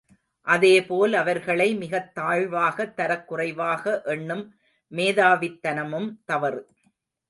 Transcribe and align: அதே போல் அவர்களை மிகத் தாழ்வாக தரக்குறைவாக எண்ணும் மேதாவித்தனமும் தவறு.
அதே 0.47 0.85
போல் 0.85 1.13
அவர்களை 1.13 1.75
மிகத் 1.75 2.15
தாழ்வாக 2.15 2.93
தரக்குறைவாக 2.97 4.01
எண்ணும் 4.03 4.55
மேதாவித்தனமும் 4.91 6.15
தவறு. 6.25 6.67